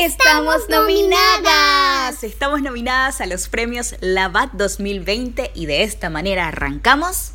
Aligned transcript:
Estamos 0.00 0.66
nominadas. 0.70 2.24
Estamos 2.24 2.62
nominadas 2.62 3.20
a 3.20 3.26
los 3.26 3.50
premios 3.50 3.94
Lavat 4.00 4.50
2020 4.54 5.50
y 5.54 5.66
de 5.66 5.82
esta 5.82 6.08
manera 6.08 6.48
arrancamos. 6.48 7.32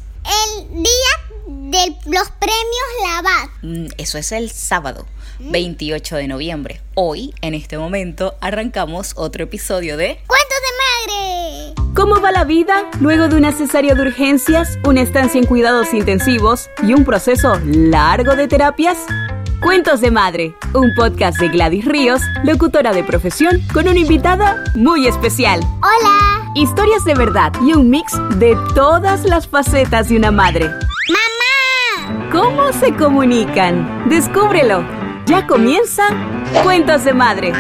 El 0.58 0.82
día 0.82 1.46
de 1.46 1.96
los 2.08 2.32
premios 2.32 2.88
Lavat. 3.04 3.50
Mm, 3.62 3.86
Eso 4.00 4.18
es 4.18 4.32
el 4.32 4.50
sábado, 4.50 5.06
28 5.42 6.16
de 6.16 6.28
noviembre. 6.28 6.82
Hoy, 6.96 7.36
en 7.42 7.54
este 7.54 7.78
momento, 7.78 8.34
arrancamos 8.42 9.14
otro 9.16 9.44
episodio 9.44 9.96
de 9.96 10.20
¡Cuentos 10.26 10.58
de 10.66 11.14
madre! 11.14 11.94
¿Cómo 11.94 12.20
va 12.20 12.32
la 12.32 12.46
vida 12.46 12.90
luego 13.00 13.28
de 13.28 13.36
una 13.36 13.52
cesárea 13.52 13.94
de 13.94 14.02
urgencias, 14.02 14.80
una 14.84 15.04
estancia 15.04 15.40
en 15.40 15.46
cuidados 15.46 15.94
intensivos 15.94 16.72
y 16.82 16.96
un 16.96 17.06
proceso 17.06 17.60
largo 17.64 18.36
de 18.36 18.48
terapias? 18.48 18.98
Cuentos 19.62 20.02
de 20.02 20.12
Madre, 20.12 20.56
un 20.74 20.94
podcast 20.94 21.40
de 21.40 21.50
Gladys 21.50 21.86
Ríos, 21.86 22.22
locutora 22.44 22.92
de 22.92 23.04
profesión, 23.04 23.62
con 23.74 23.88
una 23.88 23.98
invitada 23.98 24.64
muy 24.76 25.08
especial. 25.08 25.60
Hola. 25.78 26.52
Historias 26.56 27.04
de 27.06 27.16
verdad 27.16 27.52
y 27.66 27.74
un 27.74 27.90
mix 27.90 28.14
de 28.38 28.56
todas 28.76 29.24
las 29.26 29.48
facetas 29.48 30.10
de 30.10 30.18
una 30.18 30.32
madre. 30.32 30.66
¡Mamá! 30.68 32.30
¿Cómo 32.32 32.72
se 32.74 32.94
comunican? 32.94 34.08
Descúbrelo. 34.10 34.84
Ya 35.26 35.48
comienza 35.48 36.04
Cuentos 36.64 37.04
de 37.04 37.14
Madre. 37.14 37.54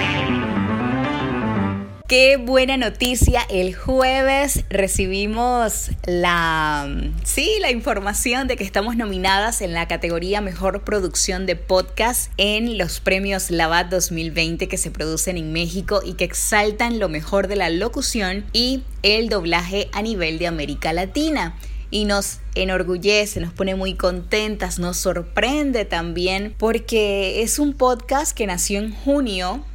Qué 2.07 2.37
buena 2.37 2.77
noticia. 2.77 3.41
El 3.49 3.73
jueves 3.73 4.63
recibimos 4.69 5.89
la 6.05 6.87
sí, 7.23 7.49
la 7.61 7.71
información 7.71 8.47
de 8.47 8.57
que 8.57 8.63
estamos 8.63 8.95
nominadas 8.95 9.61
en 9.61 9.73
la 9.73 9.87
categoría 9.87 10.39
Mejor 10.39 10.83
Producción 10.83 11.47
de 11.47 11.55
Podcast 11.55 12.31
en 12.37 12.77
los 12.77 12.99
premios 12.99 13.49
Lavat 13.49 13.89
2020 13.89 14.67
que 14.67 14.77
se 14.77 14.91
producen 14.91 15.37
en 15.37 15.51
México 15.51 16.01
y 16.05 16.13
que 16.13 16.25
exaltan 16.25 16.99
lo 16.99 17.09
mejor 17.09 17.47
de 17.47 17.55
la 17.55 17.71
locución 17.71 18.45
y 18.53 18.83
el 19.01 19.27
doblaje 19.27 19.89
a 19.91 20.03
nivel 20.03 20.37
de 20.37 20.45
América 20.45 20.93
Latina 20.93 21.57
y 21.89 22.05
nos 22.05 22.37
enorgullece, 22.53 23.39
nos 23.39 23.53
pone 23.53 23.73
muy 23.73 23.95
contentas, 23.95 24.77
nos 24.77 24.97
sorprende 24.97 25.85
también 25.85 26.53
porque 26.59 27.41
es 27.41 27.57
un 27.57 27.73
podcast 27.73 28.37
que 28.37 28.45
nació 28.45 28.77
en 28.77 28.91
junio 28.91 29.65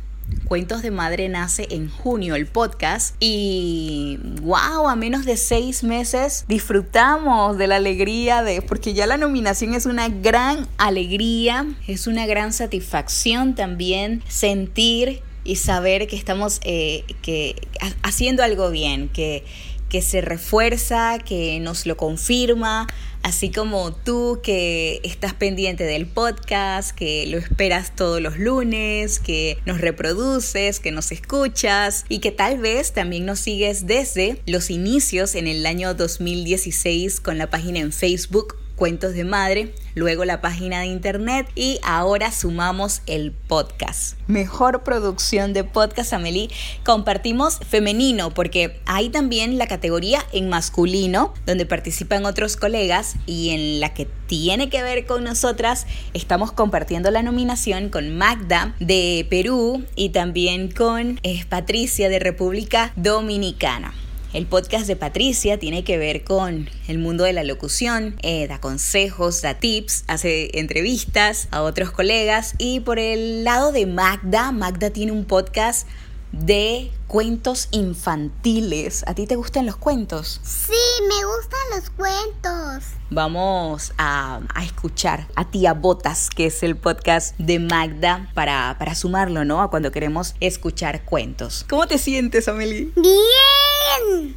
Cuentos 0.44 0.82
de 0.82 0.90
Madre 0.90 1.28
nace 1.28 1.68
en 1.70 1.88
junio 1.88 2.34
el 2.34 2.46
podcast 2.46 3.14
y 3.20 4.18
wow, 4.42 4.88
a 4.88 4.96
menos 4.96 5.24
de 5.24 5.36
seis 5.36 5.84
meses 5.84 6.44
disfrutamos 6.48 7.56
de 7.56 7.66
la 7.66 7.76
alegría 7.76 8.42
de, 8.42 8.60
porque 8.62 8.92
ya 8.92 9.06
la 9.06 9.16
nominación 9.16 9.74
es 9.74 9.86
una 9.86 10.08
gran 10.08 10.66
alegría, 10.76 11.66
es 11.86 12.06
una 12.06 12.26
gran 12.26 12.52
satisfacción 12.52 13.54
también 13.54 14.22
sentir 14.28 15.22
y 15.44 15.56
saber 15.56 16.06
que 16.06 16.16
estamos 16.16 16.60
eh, 16.64 17.04
que, 17.22 17.56
haciendo 18.02 18.42
algo 18.42 18.70
bien, 18.70 19.08
que, 19.08 19.44
que 19.90 20.00
se 20.00 20.22
refuerza, 20.22 21.18
que 21.18 21.60
nos 21.60 21.84
lo 21.84 21.98
confirma, 21.98 22.86
así 23.22 23.50
como 23.50 23.92
tú 23.92 24.40
que 24.42 25.00
estás 25.02 25.34
pendiente 25.34 25.84
del 25.84 26.06
podcast, 26.06 26.92
que 26.92 27.26
lo 27.26 27.36
esperas 27.36 27.94
todos 27.94 28.22
los 28.22 28.38
lunes, 28.38 29.18
que 29.18 29.58
nos 29.66 29.80
reproduces, 29.80 30.80
que 30.80 30.92
nos 30.92 31.12
escuchas 31.12 32.06
y 32.08 32.20
que 32.20 32.30
tal 32.30 32.58
vez 32.58 32.92
también 32.92 33.26
nos 33.26 33.40
sigues 33.40 33.86
desde 33.86 34.40
los 34.46 34.70
inicios 34.70 35.34
en 35.34 35.46
el 35.46 35.66
año 35.66 35.92
2016 35.92 37.20
con 37.20 37.36
la 37.36 37.50
página 37.50 37.80
en 37.80 37.92
Facebook 37.92 38.56
Cuentos 38.76 39.12
de 39.12 39.24
Madre, 39.24 39.74
luego 39.94 40.24
la 40.24 40.40
página 40.40 40.80
de 40.80 40.86
internet 40.86 41.48
y 41.54 41.78
ahora 41.82 42.32
sumamos 42.32 43.02
el 43.06 43.32
podcast. 43.32 44.16
Mejor 44.26 44.82
producción 44.82 45.52
de 45.52 45.64
podcast, 45.64 46.12
Amelie. 46.12 46.50
Compartimos 46.84 47.58
femenino 47.68 48.32
porque 48.32 48.80
hay 48.86 49.08
también 49.08 49.58
la 49.58 49.66
categoría 49.66 50.24
en 50.32 50.48
masculino 50.48 51.34
donde 51.46 51.66
participan 51.66 52.24
otros 52.24 52.56
colegas 52.56 53.16
y 53.26 53.50
en 53.50 53.80
la 53.80 53.94
que 53.94 54.06
tiene 54.26 54.68
que 54.68 54.82
ver 54.82 55.06
con 55.06 55.24
nosotras 55.24 55.86
estamos 56.14 56.52
compartiendo 56.52 57.10
la 57.10 57.22
nominación 57.22 57.88
con 57.88 58.16
Magda 58.16 58.74
de 58.78 59.26
Perú 59.28 59.84
y 59.96 60.10
también 60.10 60.70
con 60.70 61.18
eh, 61.22 61.44
Patricia 61.48 62.08
de 62.08 62.18
República 62.20 62.92
Dominicana. 62.96 63.92
El 64.32 64.46
podcast 64.46 64.86
de 64.86 64.94
Patricia 64.94 65.58
tiene 65.58 65.82
que 65.82 65.98
ver 65.98 66.22
con 66.22 66.70
el 66.86 66.98
mundo 66.98 67.24
de 67.24 67.32
la 67.32 67.42
locución, 67.42 68.14
eh, 68.22 68.46
da 68.46 68.60
consejos, 68.60 69.42
da 69.42 69.54
tips, 69.54 70.04
hace 70.06 70.56
entrevistas 70.58 71.48
a 71.50 71.62
otros 71.62 71.90
colegas 71.90 72.54
y 72.56 72.78
por 72.78 73.00
el 73.00 73.42
lado 73.42 73.72
de 73.72 73.86
Magda, 73.86 74.52
Magda 74.52 74.90
tiene 74.90 75.10
un 75.10 75.24
podcast 75.24 75.88
de 76.30 76.92
cuentos 77.08 77.66
infantiles. 77.72 79.02
¿A 79.08 79.14
ti 79.14 79.26
te 79.26 79.34
gustan 79.34 79.66
los 79.66 79.74
cuentos? 79.74 80.40
Sí, 80.44 80.72
me 81.08 81.24
gustan 81.24 81.60
los 81.74 81.90
cuentos. 81.90 82.84
Vamos 83.10 83.92
a, 83.98 84.40
a, 84.54 84.64
escuchar 84.64 85.26
a 85.34 85.50
Tía 85.50 85.74
Botas, 85.74 86.30
que 86.30 86.46
es 86.46 86.62
el 86.62 86.76
podcast 86.76 87.36
de 87.38 87.58
Magda, 87.58 88.30
para, 88.34 88.76
para 88.78 88.94
sumarlo, 88.94 89.44
¿no? 89.44 89.60
A 89.60 89.70
cuando 89.70 89.90
queremos 89.90 90.36
escuchar 90.38 91.04
cuentos. 91.04 91.66
¿Cómo 91.68 91.88
te 91.88 91.98
sientes, 91.98 92.46
Amelie? 92.46 92.92
Bien. 92.94 93.39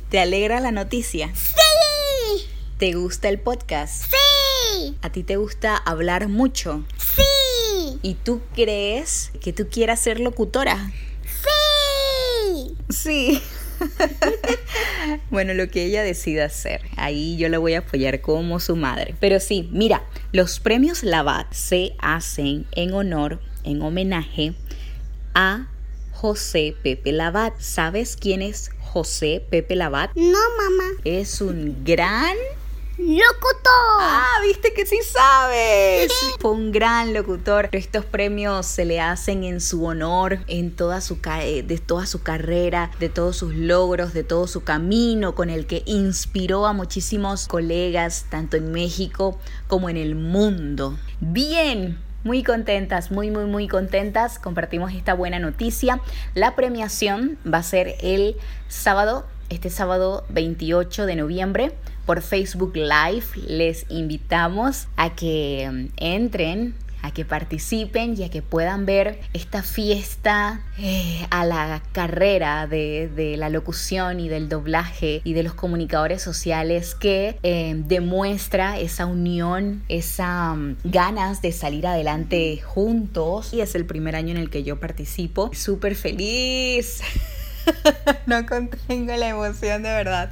¿Te 0.09 0.19
alegra 0.19 0.59
la 0.59 0.71
noticia? 0.71 1.31
Sí. 1.35 2.45
¿Te 2.77 2.93
gusta 2.93 3.29
el 3.29 3.39
podcast? 3.39 4.05
Sí. 4.05 4.97
¿A 5.01 5.11
ti 5.11 5.23
te 5.23 5.37
gusta 5.37 5.77
hablar 5.77 6.27
mucho? 6.27 6.83
Sí. 6.97 7.99
¿Y 8.01 8.15
tú 8.15 8.41
crees 8.53 9.31
que 9.41 9.53
tú 9.53 9.69
quieras 9.69 9.99
ser 9.99 10.19
locutora? 10.19 10.91
Sí. 11.23 12.75
Sí. 12.89 13.41
bueno, 15.29 15.53
lo 15.53 15.69
que 15.69 15.85
ella 15.85 16.03
decida 16.03 16.45
hacer, 16.45 16.81
ahí 16.97 17.37
yo 17.37 17.49
la 17.49 17.57
voy 17.57 17.73
a 17.73 17.79
apoyar 17.79 18.21
como 18.21 18.59
su 18.59 18.75
madre. 18.75 19.15
Pero 19.19 19.39
sí, 19.39 19.69
mira, 19.71 20.03
los 20.31 20.59
premios 20.59 21.03
Lavat 21.03 21.51
se 21.53 21.95
hacen 21.99 22.65
en 22.71 22.93
honor, 22.93 23.39
en 23.63 23.81
homenaje 23.81 24.53
a 25.33 25.67
José 26.11 26.75
Pepe 26.83 27.11
Lavat. 27.11 27.59
¿Sabes 27.59 28.15
quién 28.15 28.41
es 28.41 28.69
José 28.93 29.43
Pepe 29.49 29.75
Lavat? 29.75 30.11
No, 30.13 30.37
mamá. 30.57 30.91
Es 31.03 31.41
un 31.41 31.83
gran 31.83 32.37
¡Locutor! 32.99 33.99
Ah, 33.99 34.37
viste 34.45 34.71
que 34.71 34.85
sí 34.85 34.99
sabes. 35.01 36.11
Fue 36.39 36.51
un 36.51 36.71
gran 36.71 37.11
locutor. 37.11 37.69
Estos 37.71 38.05
premios 38.05 38.67
se 38.67 38.85
le 38.85 39.01
hacen 39.01 39.43
en 39.43 39.61
su 39.61 39.83
honor, 39.83 40.39
en 40.45 40.75
toda 40.75 41.01
su 41.01 41.15
de 41.15 41.81
toda 41.83 42.05
su 42.05 42.21
carrera, 42.21 42.91
de 42.99 43.09
todos 43.09 43.35
sus 43.35 43.55
logros, 43.55 44.13
de 44.13 44.23
todo 44.23 44.45
su 44.45 44.63
camino 44.63 45.33
con 45.33 45.49
el 45.49 45.65
que 45.65 45.81
inspiró 45.87 46.67
a 46.67 46.73
muchísimos 46.73 47.47
colegas, 47.47 48.27
tanto 48.29 48.57
en 48.57 48.71
México 48.71 49.39
como 49.67 49.89
en 49.89 49.97
el 49.97 50.13
mundo. 50.13 50.95
Bien, 51.19 51.97
muy 52.23 52.43
contentas, 52.43 53.11
muy, 53.11 53.31
muy, 53.31 53.45
muy 53.45 53.67
contentas. 53.67 54.39
Compartimos 54.39 54.93
esta 54.93 55.13
buena 55.13 55.39
noticia. 55.39 55.99
La 56.33 56.55
premiación 56.55 57.37
va 57.51 57.59
a 57.59 57.63
ser 57.63 57.95
el 58.01 58.35
sábado, 58.67 59.25
este 59.49 59.69
sábado 59.69 60.25
28 60.29 61.05
de 61.05 61.15
noviembre 61.15 61.71
por 62.05 62.21
Facebook 62.21 62.75
Live. 62.75 63.25
Les 63.47 63.85
invitamos 63.89 64.87
a 64.95 65.09
que 65.11 65.89
entren 65.97 66.75
a 67.03 67.11
que 67.11 67.25
participen 67.25 68.15
y 68.17 68.23
a 68.23 68.29
que 68.29 68.41
puedan 68.41 68.85
ver 68.85 69.19
esta 69.33 69.61
fiesta 69.61 70.61
eh, 70.79 71.27
a 71.29 71.45
la 71.45 71.83
carrera 71.91 72.65
de, 72.65 73.09
de, 73.15 73.37
la 73.37 73.49
locución 73.49 74.19
y 74.19 74.29
del 74.29 74.49
doblaje 74.49 75.21
y 75.23 75.33
de 75.33 75.43
los 75.43 75.53
comunicadores 75.53 76.21
sociales 76.21 76.95
que 76.95 77.37
eh, 77.43 77.75
demuestra 77.75 78.79
esa 78.79 79.05
unión, 79.05 79.83
esas 79.89 80.55
um, 80.55 80.75
ganas 80.83 81.41
de 81.41 81.51
salir 81.51 81.85
adelante 81.85 82.59
juntos. 82.63 83.53
Y 83.53 83.61
es 83.61 83.75
el 83.75 83.85
primer 83.85 84.15
año 84.15 84.31
en 84.31 84.37
el 84.37 84.49
que 84.49 84.63
yo 84.63 84.79
participo. 84.79 85.51
Súper 85.53 85.95
feliz. 85.95 87.01
no 88.25 88.45
contengo 88.45 89.15
la 89.15 89.29
emoción 89.29 89.83
de 89.83 89.89
verdad. 89.89 90.31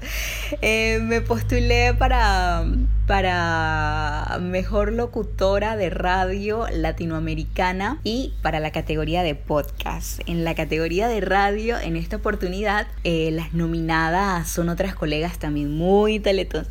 Eh, 0.62 1.00
me 1.02 1.22
postulé 1.22 1.94
para, 1.94 2.66
para 3.08 4.38
mejor 4.42 4.94
locutora 4.94 5.76
de 5.76 5.90
radio 5.90 6.68
latinoamericana 6.72 8.00
y 8.04 8.34
para 8.42 8.60
la 8.60 8.72
categoría 8.72 9.24
de 9.24 9.36
podcast. 9.36 10.22
En 10.28 10.44
la 10.44 10.56
categoría 10.56 11.08
de 11.08 11.22
radio, 11.22 11.78
en 11.80 11.96
esta 11.96 12.18
oportunidad, 12.18 12.88
eh, 13.04 13.30
las 13.32 13.54
nominadas 13.54 14.50
son 14.50 14.70
otras 14.70 14.96
colegas 14.96 15.40
también 15.40 15.72
muy 15.72 16.20
talentos 16.20 16.68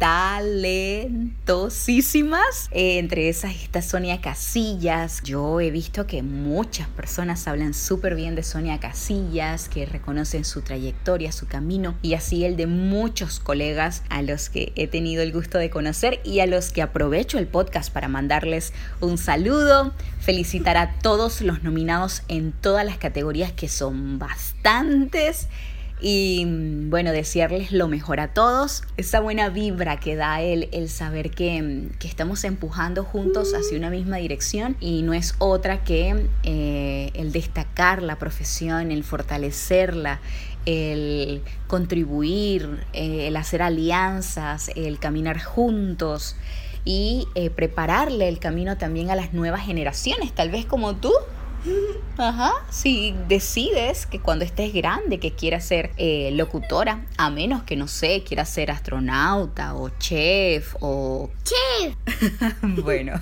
talentosísimas. 0.00 2.68
Eh, 2.72 2.98
entre 2.98 3.30
esas 3.30 3.54
está 3.54 3.80
Sonia 3.80 4.20
Casillas. 4.20 5.22
Yo 5.22 5.58
he 5.60 5.70
visto 5.70 6.06
que 6.06 6.22
muchas 6.22 6.88
personas 6.88 7.48
hablan 7.48 7.72
súper 7.72 8.14
bien 8.14 8.34
de 8.34 8.42
Sonia 8.42 8.78
Casillas, 8.80 9.70
que 9.70 9.86
reconocen 9.86 10.44
su 10.44 10.60
trayectoria, 10.60 11.32
su 11.32 11.46
camino 11.46 11.94
y 12.02 12.12
así 12.12 12.44
el 12.44 12.56
de 12.56 12.66
muchos 12.66 13.40
colegas 13.40 14.02
a 14.10 14.20
los 14.20 14.50
que 14.50 14.74
he 14.76 14.86
tenido 14.86 15.22
el 15.22 15.30
el 15.30 15.36
gusto 15.36 15.58
de 15.58 15.70
conocer 15.70 16.20
y 16.24 16.40
a 16.40 16.46
los 16.46 16.72
que 16.72 16.82
aprovecho 16.82 17.38
el 17.38 17.46
podcast 17.46 17.92
para 17.92 18.08
mandarles 18.08 18.72
un 18.98 19.16
saludo, 19.16 19.94
felicitar 20.18 20.76
a 20.76 20.98
todos 20.98 21.40
los 21.40 21.62
nominados 21.62 22.24
en 22.26 22.50
todas 22.50 22.84
las 22.84 22.98
categorías 22.98 23.52
que 23.52 23.68
son 23.68 24.18
bastantes 24.18 25.46
y 26.00 26.44
bueno, 26.88 27.12
desearles 27.12 27.72
lo 27.72 27.88
mejor 27.88 28.20
a 28.20 28.32
todos, 28.32 28.82
esa 28.96 29.20
buena 29.20 29.48
vibra 29.48 29.98
que 29.98 30.16
da 30.16 30.40
el, 30.40 30.68
el 30.72 30.88
saber 30.88 31.30
que, 31.30 31.88
que, 31.98 32.08
estamos 32.08 32.44
empujando 32.44 33.04
juntos 33.04 33.52
hacia 33.54 33.76
una 33.76 33.90
misma 33.90 34.16
dirección 34.16 34.76
y 34.80 35.02
no 35.02 35.12
es 35.12 35.34
otra 35.38 35.84
que 35.84 36.26
eh, 36.42 37.10
el 37.14 37.32
destacar 37.32 38.02
la 38.02 38.18
profesión, 38.18 38.90
el 38.90 39.04
fortalecerla, 39.04 40.20
el 40.66 41.42
contribuir, 41.66 42.84
eh, 42.92 43.28
el 43.28 43.36
hacer 43.36 43.62
alianzas, 43.62 44.70
el 44.76 44.98
caminar 44.98 45.42
juntos 45.42 46.36
y 46.84 47.28
eh, 47.34 47.50
prepararle 47.50 48.28
el 48.28 48.38
camino 48.38 48.76
también 48.78 49.10
a 49.10 49.16
las 49.16 49.32
nuevas 49.32 49.64
generaciones, 49.64 50.32
tal 50.32 50.50
vez 50.50 50.66
como 50.66 50.96
tú, 50.96 51.12
Ajá, 52.16 52.52
si 52.70 53.14
decides 53.28 54.06
que 54.06 54.20
cuando 54.20 54.44
estés 54.44 54.72
grande 54.72 55.18
que 55.18 55.32
quieras 55.32 55.64
ser 55.64 55.92
eh, 55.96 56.30
locutora, 56.32 57.06
a 57.16 57.30
menos 57.30 57.62
que 57.62 57.76
no 57.76 57.88
sé, 57.88 58.22
quieras 58.24 58.48
ser 58.48 58.70
astronauta 58.70 59.74
o 59.74 59.88
chef 59.98 60.76
o... 60.80 61.30
Chef. 61.44 61.94
bueno, 62.62 63.20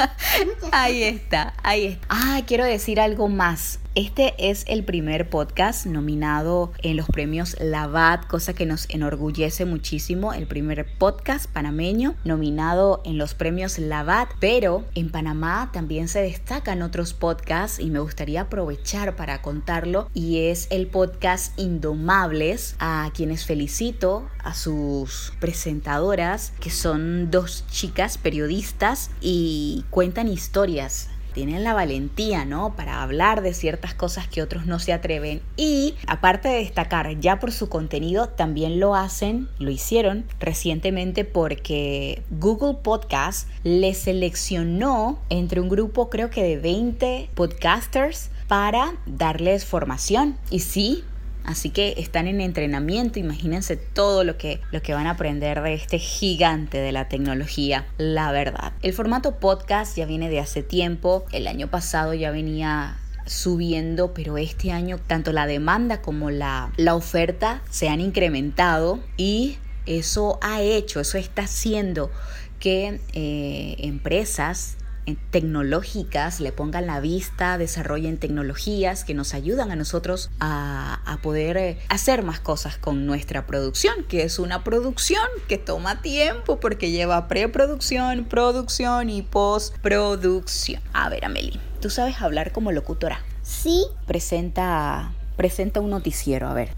ahí 0.72 1.02
está, 1.02 1.54
ahí 1.62 1.86
está. 1.86 2.06
Ah, 2.08 2.42
quiero 2.46 2.64
decir 2.64 3.00
algo 3.00 3.28
más. 3.28 3.80
Este 3.96 4.34
es 4.50 4.66
el 4.68 4.84
primer 4.84 5.30
podcast 5.30 5.86
nominado 5.86 6.70
en 6.82 6.98
los 6.98 7.06
premios 7.06 7.56
Lavat, 7.58 8.26
cosa 8.26 8.52
que 8.52 8.66
nos 8.66 8.90
enorgullece 8.90 9.64
muchísimo. 9.64 10.34
El 10.34 10.46
primer 10.46 10.86
podcast 10.98 11.46
panameño 11.50 12.14
nominado 12.22 13.00
en 13.06 13.16
los 13.16 13.32
premios 13.32 13.78
Lavat, 13.78 14.28
pero 14.38 14.84
en 14.94 15.10
Panamá 15.10 15.70
también 15.72 16.08
se 16.08 16.20
destacan 16.20 16.82
otros 16.82 17.14
podcasts 17.14 17.78
y 17.80 17.88
me 17.88 18.00
gustaría 18.00 18.42
aprovechar 18.42 19.16
para 19.16 19.40
contarlo 19.40 20.10
y 20.12 20.40
es 20.40 20.66
el 20.68 20.88
podcast 20.88 21.58
Indomables, 21.58 22.76
a 22.78 23.10
quienes 23.14 23.46
felicito, 23.46 24.28
a 24.44 24.52
sus 24.52 25.32
presentadoras, 25.40 26.52
que 26.60 26.68
son 26.68 27.30
dos 27.30 27.64
chicas 27.70 28.18
periodistas 28.18 29.10
y 29.22 29.86
cuentan 29.88 30.28
historias 30.28 31.08
tienen 31.36 31.64
la 31.64 31.74
valentía, 31.74 32.46
¿no? 32.46 32.74
Para 32.76 33.02
hablar 33.02 33.42
de 33.42 33.52
ciertas 33.52 33.92
cosas 33.92 34.26
que 34.26 34.40
otros 34.40 34.64
no 34.64 34.78
se 34.78 34.94
atreven. 34.94 35.42
Y 35.58 35.94
aparte 36.06 36.48
de 36.48 36.60
destacar 36.60 37.20
ya 37.20 37.38
por 37.38 37.52
su 37.52 37.68
contenido, 37.68 38.30
también 38.30 38.80
lo 38.80 38.94
hacen, 38.94 39.46
lo 39.58 39.70
hicieron 39.70 40.24
recientemente 40.40 41.26
porque 41.26 42.22
Google 42.30 42.78
Podcast 42.82 43.50
les 43.64 43.98
seleccionó 43.98 45.18
entre 45.28 45.60
un 45.60 45.68
grupo 45.68 46.08
creo 46.08 46.30
que 46.30 46.42
de 46.42 46.56
20 46.56 47.28
podcasters 47.34 48.30
para 48.48 48.94
darles 49.04 49.66
formación. 49.66 50.38
Y 50.48 50.60
sí, 50.60 51.04
Así 51.46 51.70
que 51.70 51.94
están 51.96 52.26
en 52.26 52.40
entrenamiento, 52.40 53.18
imagínense 53.18 53.76
todo 53.76 54.24
lo 54.24 54.36
que, 54.36 54.60
lo 54.72 54.82
que 54.82 54.94
van 54.94 55.06
a 55.06 55.12
aprender 55.12 55.62
de 55.62 55.74
este 55.74 55.98
gigante 55.98 56.78
de 56.78 56.92
la 56.92 57.08
tecnología, 57.08 57.86
la 57.98 58.32
verdad. 58.32 58.72
El 58.82 58.92
formato 58.92 59.36
podcast 59.36 59.96
ya 59.96 60.06
viene 60.06 60.28
de 60.28 60.40
hace 60.40 60.62
tiempo, 60.62 61.24
el 61.32 61.46
año 61.46 61.68
pasado 61.68 62.14
ya 62.14 62.30
venía 62.32 62.98
subiendo, 63.26 64.12
pero 64.12 64.38
este 64.38 64.72
año 64.72 64.98
tanto 65.06 65.32
la 65.32 65.46
demanda 65.46 66.02
como 66.02 66.30
la, 66.30 66.72
la 66.76 66.94
oferta 66.94 67.62
se 67.70 67.88
han 67.88 68.00
incrementado 68.00 69.00
y 69.16 69.58
eso 69.86 70.38
ha 70.42 70.62
hecho, 70.62 71.00
eso 71.00 71.16
está 71.16 71.42
haciendo 71.42 72.10
que 72.58 73.00
eh, 73.12 73.76
empresas 73.78 74.76
tecnológicas 75.14 76.40
le 76.40 76.52
pongan 76.52 76.86
la 76.86 77.00
vista, 77.00 77.58
desarrollen 77.58 78.18
tecnologías 78.18 79.04
que 79.04 79.14
nos 79.14 79.34
ayudan 79.34 79.70
a 79.70 79.76
nosotros 79.76 80.30
a, 80.40 81.00
a, 81.06 81.18
poder 81.18 81.56
eh, 81.56 81.78
hacer 81.88 82.22
más 82.22 82.40
cosas 82.40 82.76
con 82.76 83.06
nuestra 83.06 83.46
producción, 83.46 84.04
que 84.08 84.22
es 84.22 84.38
una 84.38 84.64
producción 84.64 85.22
que 85.48 85.58
toma 85.58 86.02
tiempo 86.02 86.58
porque 86.58 86.90
lleva 86.90 87.28
preproducción, 87.28 88.24
producción 88.24 89.10
y 89.10 89.22
postproducción. 89.22 90.82
A 90.92 91.08
ver, 91.08 91.24
Amelie, 91.24 91.60
¿tú 91.80 91.90
sabes 91.90 92.20
hablar 92.20 92.52
como 92.52 92.72
locutora? 92.72 93.20
Sí. 93.42 93.86
Presenta, 94.06 95.12
presenta 95.36 95.80
un 95.80 95.90
noticiero, 95.90 96.48
a 96.48 96.54
ver. 96.54 96.70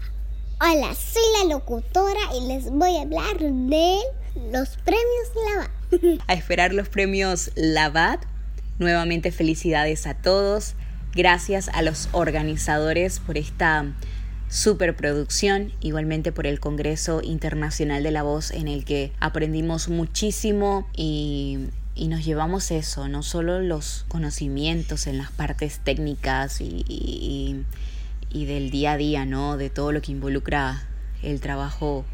Hola, 0.61 0.93
soy 0.93 1.23
la 1.39 1.53
locutora 1.53 2.19
y 2.35 2.47
les 2.47 2.69
voy 2.69 2.97
a 2.97 3.01
hablar 3.01 3.37
de 3.39 3.99
los 4.51 4.69
premios 4.83 5.29
Lavat. 5.47 5.78
a 6.27 6.33
esperar 6.33 6.73
los 6.73 6.89
premios 6.89 7.51
Lavat. 7.55 8.23
Nuevamente 8.79 9.31
felicidades 9.31 10.07
a 10.07 10.13
todos. 10.13 10.75
Gracias 11.13 11.69
a 11.69 11.81
los 11.81 12.07
organizadores 12.11 13.19
por 13.19 13.37
esta 13.37 13.85
superproducción, 14.49 15.71
igualmente 15.79 16.31
por 16.31 16.47
el 16.47 16.59
Congreso 16.59 17.21
Internacional 17.23 18.03
de 18.03 18.11
la 18.11 18.23
Voz 18.23 18.51
en 18.51 18.67
el 18.67 18.83
que 18.85 19.11
aprendimos 19.19 19.89
muchísimo 19.89 20.87
y, 20.95 21.67
y 21.93 22.07
nos 22.07 22.25
llevamos 22.25 22.71
eso, 22.71 23.07
no 23.07 23.21
solo 23.21 23.61
los 23.61 24.05
conocimientos 24.07 25.07
en 25.07 25.17
las 25.17 25.31
partes 25.31 25.79
técnicas 25.83 26.61
y, 26.61 26.85
y, 26.87 27.63
y 28.31 28.45
del 28.45 28.71
día 28.71 28.93
a 28.93 28.97
día, 28.97 29.25
¿no? 29.25 29.57
De 29.57 29.69
todo 29.69 29.91
lo 29.91 30.01
que 30.01 30.13
involucra 30.13 30.83
el 31.21 31.41
trabajo 31.41 32.05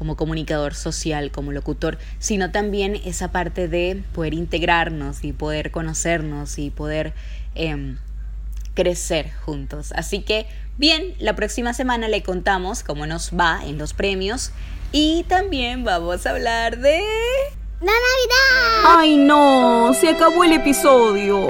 como 0.00 0.16
comunicador 0.16 0.74
social, 0.74 1.30
como 1.30 1.52
locutor, 1.52 1.98
sino 2.18 2.50
también 2.50 2.98
esa 3.04 3.32
parte 3.32 3.68
de 3.68 4.02
poder 4.14 4.32
integrarnos 4.32 5.22
y 5.24 5.34
poder 5.34 5.70
conocernos 5.70 6.58
y 6.58 6.70
poder 6.70 7.12
em, 7.54 7.98
crecer 8.72 9.30
juntos. 9.44 9.92
Así 9.94 10.22
que, 10.22 10.46
bien, 10.78 11.12
la 11.18 11.36
próxima 11.36 11.74
semana 11.74 12.08
le 12.08 12.22
contamos 12.22 12.82
cómo 12.82 13.06
nos 13.06 13.32
va 13.38 13.60
en 13.66 13.76
los 13.76 13.92
premios 13.92 14.52
y 14.90 15.26
también 15.28 15.84
vamos 15.84 16.24
a 16.24 16.30
hablar 16.30 16.78
de... 16.78 17.02
¡La 17.80 17.92
Navidad! 17.92 18.96
¡Ay 18.98 19.18
no! 19.18 19.92
Se 19.92 20.08
acabó 20.08 20.44
el 20.44 20.54
episodio. 20.54 21.48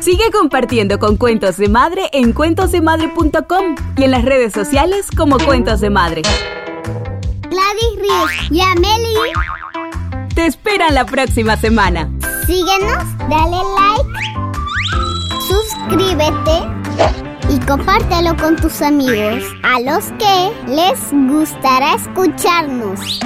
Sigue 0.00 0.30
compartiendo 0.32 0.98
con 0.98 1.18
Cuentos 1.18 1.58
de 1.58 1.68
Madre 1.68 2.08
en 2.14 2.32
cuentosdemadre.com 2.32 3.74
y 3.98 4.04
en 4.04 4.10
las 4.10 4.24
redes 4.24 4.54
sociales 4.54 5.08
como 5.14 5.36
Cuentos 5.36 5.82
de 5.82 5.90
Madre. 5.90 6.22
Gladys 7.52 8.00
Ríos 8.00 8.50
y 8.50 8.60
Amelie. 8.62 9.32
Te 10.34 10.46
esperan 10.46 10.94
la 10.94 11.04
próxima 11.04 11.54
semana. 11.58 12.08
Síguenos, 12.46 13.04
dale 13.28 13.58
like, 13.76 14.08
suscríbete 15.48 16.62
y 17.50 17.58
compártelo 17.66 18.34
con 18.38 18.56
tus 18.56 18.80
amigos, 18.80 19.44
a 19.64 19.80
los 19.80 20.06
que 20.12 20.50
les 20.66 20.98
gustará 21.12 21.96
escucharnos. 21.96 23.20